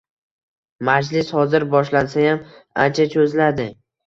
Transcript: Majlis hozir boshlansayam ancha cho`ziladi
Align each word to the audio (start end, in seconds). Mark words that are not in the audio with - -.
Majlis 0.87 1.29
hozir 1.39 1.65
boshlansayam 1.75 2.41
ancha 2.87 3.07
cho`ziladi 3.15 3.71